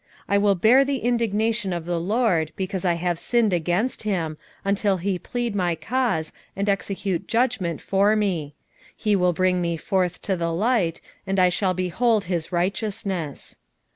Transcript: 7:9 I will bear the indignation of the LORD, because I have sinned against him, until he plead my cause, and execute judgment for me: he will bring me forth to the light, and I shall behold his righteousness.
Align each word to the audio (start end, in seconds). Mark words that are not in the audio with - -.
7:9 0.27 0.27
I 0.29 0.37
will 0.39 0.55
bear 0.55 0.83
the 0.83 0.97
indignation 0.97 1.71
of 1.71 1.85
the 1.85 1.99
LORD, 1.99 2.51
because 2.55 2.83
I 2.83 2.93
have 2.95 3.19
sinned 3.19 3.53
against 3.53 4.01
him, 4.01 4.35
until 4.65 4.97
he 4.97 5.19
plead 5.19 5.53
my 5.55 5.75
cause, 5.75 6.31
and 6.55 6.67
execute 6.67 7.27
judgment 7.27 7.81
for 7.81 8.15
me: 8.15 8.55
he 8.95 9.15
will 9.15 9.31
bring 9.31 9.61
me 9.61 9.77
forth 9.77 10.19
to 10.23 10.35
the 10.35 10.51
light, 10.51 11.01
and 11.27 11.37
I 11.37 11.49
shall 11.49 11.75
behold 11.75 12.23
his 12.23 12.51
righteousness. 12.51 13.59